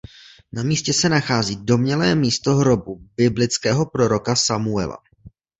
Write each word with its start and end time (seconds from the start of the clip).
Na 0.51 0.63
místě 0.63 0.93
se 0.93 1.09
nachází 1.09 1.55
domnělé 1.55 2.15
místo 2.15 2.55
hrobu 2.55 3.01
biblického 3.17 3.85
proroka 3.85 4.35
Samuela. 4.35 4.97